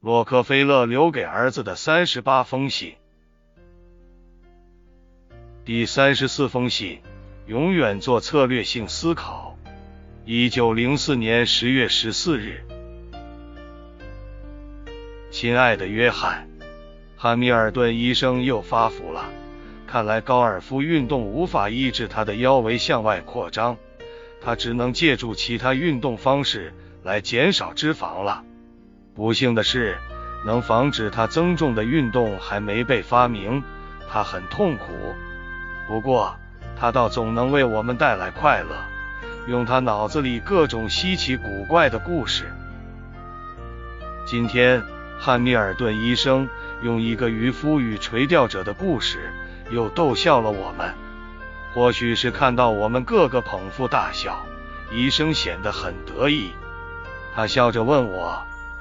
[0.00, 2.94] 洛克菲勒留给儿子的三十八封信。
[5.64, 7.00] 第三十四封信：
[7.48, 9.58] 永远做策略性思考。
[10.24, 12.64] 一九零四年十月十四日，
[15.32, 16.48] 亲爱的约翰，
[17.16, 19.28] 汉密尔顿医生又发福了。
[19.88, 23.76] 看来高尔夫运动无法抑制他的腰围向外扩张，
[24.40, 26.72] 他只能借助其他运动方式
[27.02, 28.44] 来减少脂肪了。
[29.18, 29.98] 不幸的是，
[30.46, 33.64] 能防止它增重的运动还没被发明。
[34.08, 34.92] 它很痛苦，
[35.88, 36.36] 不过
[36.78, 38.76] 它倒总能为我们带来快乐。
[39.48, 42.52] 用他脑子里各种稀奇古怪的故事。
[44.24, 44.80] 今天，
[45.18, 46.48] 汉密尔顿医生
[46.82, 49.32] 用一个渔夫与垂钓者的故事，
[49.68, 50.94] 又逗笑了我们。
[51.74, 54.46] 或许是看到我们个个捧腹大笑，
[54.92, 56.52] 医生显得很得意。
[57.34, 58.40] 他笑着问我。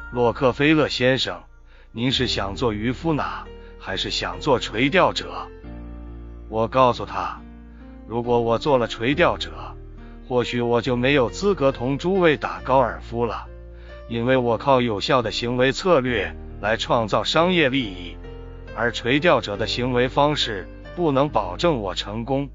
[0.10, 1.44] 洛克菲勒先生，
[1.92, 3.24] 您是想做渔夫呢，
[3.78, 5.50] 还是想做垂钓者？
[6.48, 7.42] 我告诉他，
[8.08, 9.76] 如果我做了垂钓者，
[10.26, 13.48] 或许我就没有资格同诸位打高尔夫了，
[14.08, 18.16] 因为我靠有效的行为策略来创造商业利益，
[18.78, 22.50] 而垂钓者的行为方式不能保证我成功。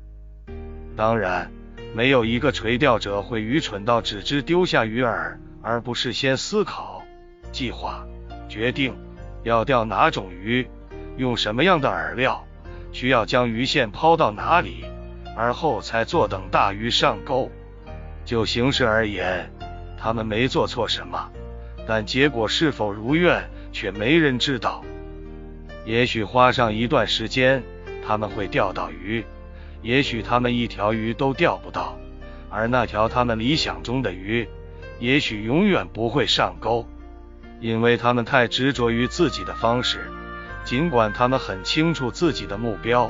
[0.97, 1.53] 当然，
[1.95, 6.92] 没有一个垂钓者会愚蠢到只知丢下鱼饵，而不事先思考。
[7.53, 8.05] 计划
[8.49, 8.95] 决定
[9.45, 10.67] 要钓哪种鱼，
[11.17, 12.45] 用什么样的饵料，
[12.91, 14.85] 需要将鱼线抛到哪里，
[15.37, 17.51] 而后才坐等大鱼上钩。
[18.25, 19.51] 就形势而言，
[19.99, 21.31] 他们没做错什么，
[21.87, 24.85] 但结果是否如愿，却没人知道。
[25.85, 27.63] 也许花上一段时间，
[28.07, 29.25] 他们会钓到鱼；
[29.83, 31.99] 也许他们一条鱼都钓不到，
[32.49, 34.49] 而那条他们理想中的鱼，
[35.01, 36.87] 也许永远不会上钩。
[37.63, 40.11] 因为他们太执着于自己的方式，
[40.65, 43.09] 尽管他们很清楚自己的目标，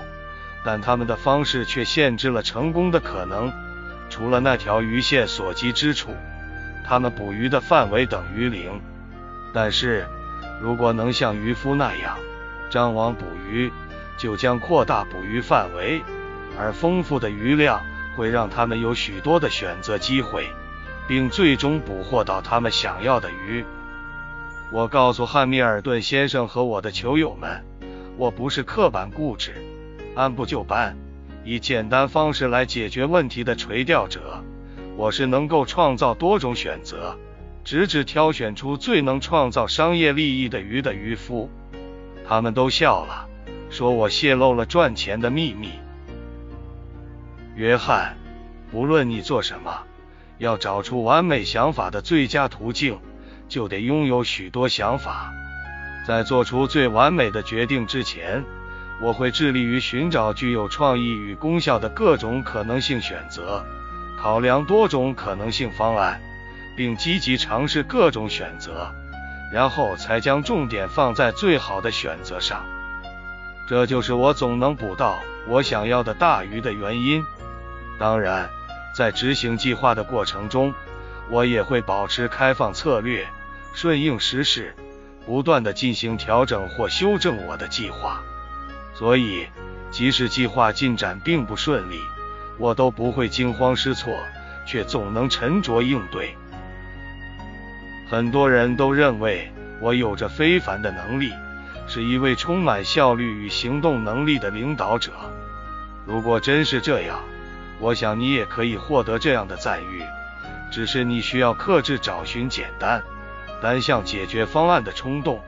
[0.63, 3.51] 但他们的方式却限制了成功的可能。
[4.11, 6.15] 除了那条鱼线所及之处，
[6.87, 8.79] 他们捕鱼的范围等于零。
[9.55, 10.07] 但是，
[10.61, 12.19] 如果能像渔夫那样
[12.69, 13.73] 张网捕鱼，
[14.19, 16.03] 就将扩大捕鱼范围，
[16.59, 17.81] 而丰富的鱼量
[18.17, 20.51] 会让他们有许多的选择机会，
[21.09, 23.65] 并最终捕获到他们想要的鱼。
[24.73, 27.63] 我告诉汉密尔顿先生和我的球友们，
[28.17, 29.53] 我不是刻板固执、
[30.15, 30.97] 按部就班、
[31.45, 34.43] 以简单方式来解决问题的垂钓者，
[34.97, 37.15] 我是能够创造多种选择，
[37.63, 41.51] 直至挑选出最能创造商业利益的鱼的渔夫。
[42.27, 43.29] 他们都笑了，
[43.69, 45.69] 说我泄露了赚钱的秘密。
[47.55, 48.17] 约翰，
[48.73, 49.83] 无论你做什么，
[50.39, 52.99] 要找出完美想法的最佳途径。
[53.53, 55.31] 就得拥有许多想法，
[56.07, 58.43] 在做出最完美的决定之前，
[58.99, 63.63] 我会致力于寻找具有创意与功效的各种可能性选择，
[64.19, 66.19] 考量多种可能性方案，
[66.75, 68.91] 并积极尝试各种选择，
[69.53, 72.65] 然后才将重点放在最好的选择上。
[73.69, 77.23] 这就是我总能捕到我想要的大鱼的原因。
[77.99, 78.49] 当然，
[78.95, 80.73] 在执行计划的过程中，
[81.29, 83.29] 我也会保持开放策略。
[83.73, 84.75] 顺应时势，
[85.25, 88.23] 不断的进行调整或修正我的计划，
[88.95, 89.47] 所以
[89.91, 91.99] 即使计划进展并不顺利，
[92.59, 94.15] 我都不会惊慌失措，
[94.67, 96.37] 却总能沉着应对。
[98.11, 99.51] 很多人都认为
[99.81, 101.33] 我有着非凡的能力，
[101.89, 105.13] 是一位充满效率与行动能力的领导者。
[106.05, 107.19] 如果真是这样，
[107.81, 110.03] 我想你也可以获得这样的赞誉，
[110.71, 113.03] 只是你需要克制找寻简单。
[113.63, 115.41] 单向解决方案的冲动，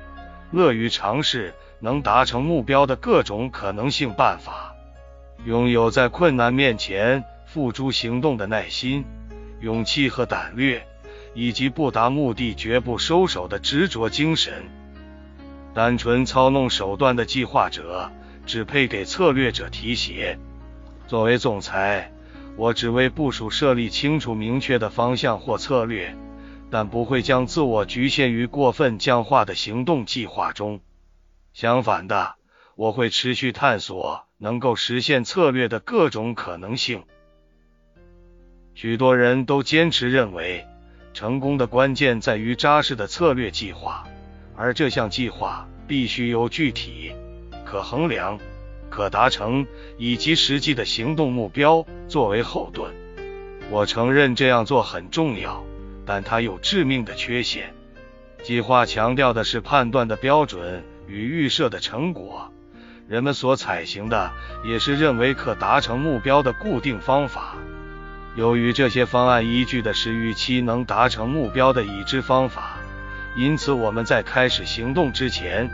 [0.53, 4.75] 乐于尝试能达成目标的各种可能性办法，
[5.45, 9.05] 拥有在困难面前付诸行动的耐心、
[9.61, 10.87] 勇气和胆略，
[11.35, 14.63] 以及不达目的绝不收手的执着精神。
[15.75, 18.13] 单纯操弄手段的计划者，
[18.47, 20.39] 只配给策略者提携。
[21.09, 22.13] 作为总裁，
[22.57, 26.17] 我只为部署设立清楚明确的方向或策略。
[26.71, 30.81] 但不会将自我局限于过分僵化的行动计划中。
[31.53, 32.35] 相反的，
[32.75, 37.05] 我会持续探索能够实现策略的各种可能性。
[38.75, 40.67] 许多人都坚持认为，
[41.13, 44.05] 成功的关键在于扎实的策略计划，
[44.57, 47.13] 而这项计划必须有具体、
[47.65, 48.41] 可衡量、
[48.91, 49.65] 可达成
[49.97, 52.93] 以及实际的行动目标作为后盾。
[53.71, 55.65] 我承认这样做很重要。
[56.07, 57.75] 但它有致命的缺陷，
[58.43, 62.53] 计划强调的是判断的标准与预设的成果，
[63.09, 64.31] 人们所采行的
[64.65, 67.57] 也是认为可达成目标的固定方法。
[68.37, 72.77] 由于这些方案依据的是预期能达成目标的已知方法，
[73.37, 75.71] 因此我们在开始行动之前，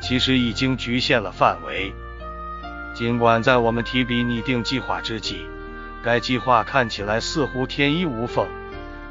[0.00, 1.92] 其实已经局限了范围。
[2.94, 5.44] 尽管在我们提笔拟定计划之际，
[6.04, 8.46] 该计划看起来似乎天衣无缝。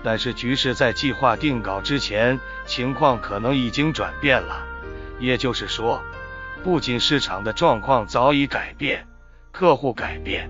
[0.03, 4.65] 但是局势在计划定稿之前，情况可能已经转变了。
[5.19, 6.01] 也就是说，
[6.63, 9.07] 不仅市场的状况早已改变，
[9.51, 10.49] 客户改变，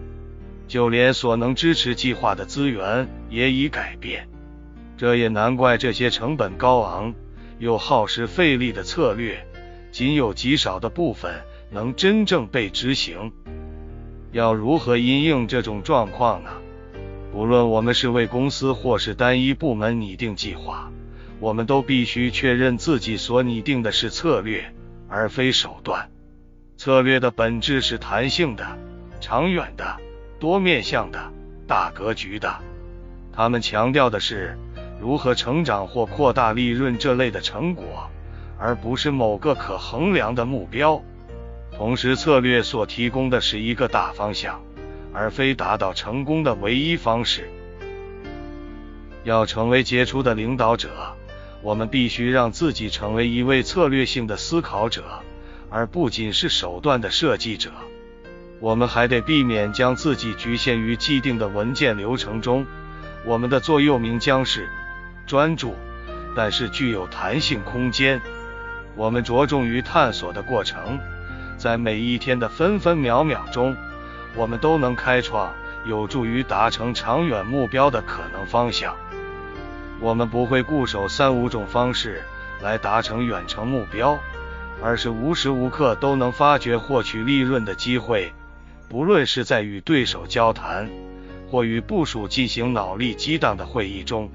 [0.68, 4.28] 就连所能支持计划的资源也已改变。
[4.98, 7.14] 这也难怪这些成本高昂
[7.60, 9.46] 又耗时费力的策略，
[9.92, 13.32] 仅有极少的部分能真正被执行。
[14.32, 16.50] 要如何因应这种状况呢？
[17.33, 20.91] 无论我们是为公司或是单一部门拟定计划，
[21.39, 24.71] 我们都必须确认自己所拟定的是策略，
[25.09, 26.09] 而非手段。
[26.77, 28.77] 策略的本质是弹性的、
[29.19, 29.97] 长远的、
[30.39, 31.31] 多面向的、
[31.68, 32.56] 大格局的。
[33.31, 34.56] 他们强调的是
[35.01, 38.12] 如何成长或扩大利润这类的成果，
[38.59, 41.01] 而不是某个可衡量的目标。
[41.75, 44.62] 同时，策略所提供的是一个大方向。
[45.13, 47.50] 而非达到成功的唯一方式。
[49.24, 50.89] 要成为杰出的领导者，
[51.62, 55.04] 我们必须让自己成为一位策略性的思考者，
[55.69, 57.71] 而不仅是手段的设计者。
[58.60, 62.66] 我们还得避免将自己局限于既定的文件流程中。
[63.25, 64.68] 我们的座右铭将是
[65.25, 65.75] 专注，
[66.36, 68.21] 但是具有弹性空间。
[68.95, 71.00] 我们着重于探索的过程，
[71.57, 73.75] 在每一天的分分秒秒中。
[74.35, 75.53] 我们都能开创
[75.85, 78.95] 有助于达成长远目标的可能方向。
[80.00, 82.21] 我们不会固守三五种方式
[82.62, 84.18] 来达成远程目标，
[84.81, 88.33] 而是无时无刻都能发掘获取利润的机会，
[88.89, 90.89] 不论是在与对手交谈，
[91.50, 94.30] 或与部署进行脑力激荡的会议中。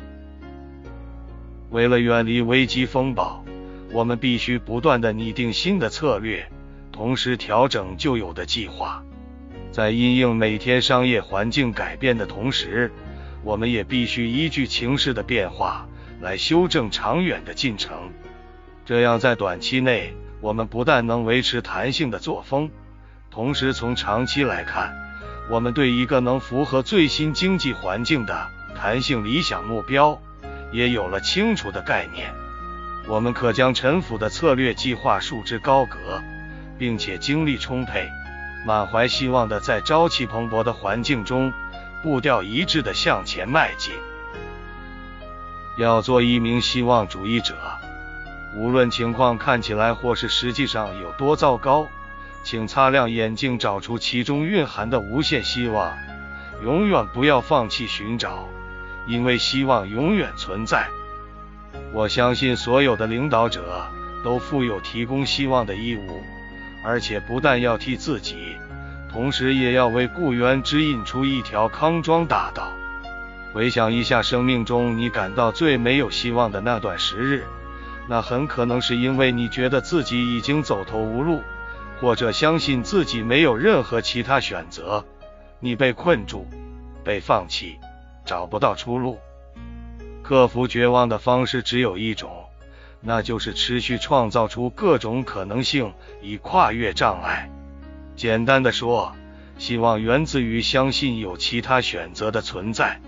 [1.70, 3.44] 为了远离危机风暴，
[3.92, 6.48] 我们必须不断地拟定新的策略，
[6.92, 9.02] 同时调整旧有的计划。
[9.78, 12.90] 在因应每天商业环境改变的同时，
[13.44, 15.86] 我们也必须依据情势的变化
[16.20, 18.10] 来修正长远的进程。
[18.84, 22.68] 这样，在短期内，我们不但能维持弹性的作风，
[23.30, 24.92] 同时从长期来看，
[25.48, 30.20] 我们对一个能符合最新经济环境的弹性理想目标
[30.72, 32.34] 也有了清楚的概念。
[33.06, 36.20] 我们可将陈腐的策略计划束之高阁，
[36.76, 38.08] 并且精力充沛。
[38.68, 41.54] 满怀希望的在朝气蓬勃的环境中，
[42.02, 43.94] 步调一致的向前迈进。
[45.78, 47.56] 要做一名希望主义者，
[48.54, 51.88] 无论情况看起来或是实际上有多糟糕，
[52.42, 55.96] 请擦亮眼睛，找出其中蕴含的无限希望。
[56.62, 58.46] 永远不要放弃寻找，
[59.06, 60.86] 因为希望永远存在。
[61.94, 63.86] 我相信所有的领导者
[64.22, 66.22] 都负有提供希望的义务。
[66.84, 68.56] 而且不但要替自己，
[69.10, 72.72] 同时也要为雇员指引出一条康庄大道。
[73.52, 77.44] 回想一下生命中你感到最没有希望的那段时日，
[78.08, 81.42] 那很可能是因为你觉得自己已经走投无路，
[82.00, 85.04] 或者相信自己没有任何其他选择。
[85.60, 86.46] 你被困住，
[87.02, 87.78] 被放弃，
[88.24, 89.18] 找不到出路。
[90.22, 92.47] 克服绝望的方式只有一种。
[93.00, 97.50] 那就是持续创造出各种可能性，以跨越障碍。
[98.16, 99.14] 简单的说，
[99.56, 103.00] 希望源自于相信有其他选择的存在。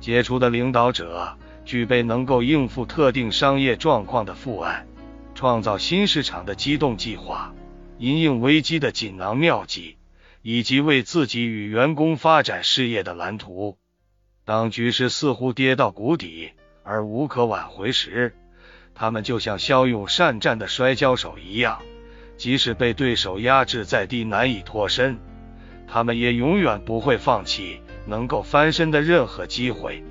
[0.00, 4.86] 杰出的领导者具备能够应付特定商业状况的父爱，
[5.34, 7.52] 创造新市场的机动计划，
[7.98, 9.96] 因应危机的锦囊妙计，
[10.42, 13.76] 以及为自己与员工发展事业的蓝图。
[14.44, 16.52] 当局势似乎跌到谷底。
[16.82, 18.34] 而无可挽回时，
[18.94, 21.80] 他们就像骁勇善战的摔跤手一样，
[22.36, 25.18] 即使被对手压制在地难以脱身，
[25.86, 30.02] 他们也永远不会放弃能够翻身的任何机会。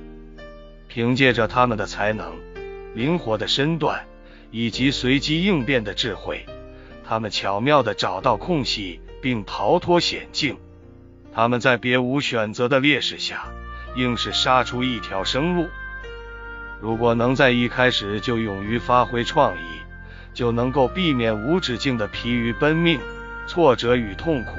[0.88, 2.34] 凭借着他们的才能、
[2.96, 4.08] 灵活的身段
[4.50, 6.46] 以及随机应变的智慧，
[7.08, 10.58] 他们巧妙地找到空隙并逃脱险境。
[11.32, 13.46] 他们在别无选择的劣势下，
[13.96, 15.68] 硬是杀出一条生路。
[16.82, 19.82] 如果能在一开始就勇于发挥创意，
[20.34, 23.00] 就能够避免无止境的疲于奔命、
[23.48, 24.54] 挫折与痛苦。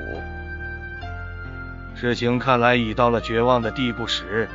[1.95, 4.49] 事情看来已到了绝望的地步时，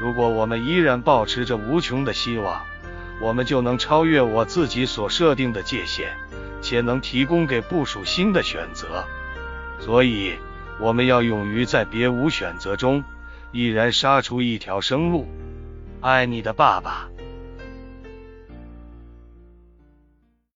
[0.00, 2.60] 如果我们依然保持着无穷的希望，
[3.20, 6.10] 我们就能超越我自己所设定的界限，
[6.60, 9.04] 且能提供给部属新的选择。
[9.78, 10.34] 所以，
[10.80, 13.04] 我们要勇于在别无选择中，
[13.52, 15.26] 毅然杀出一条生路。
[16.00, 17.08] 爱你的爸爸。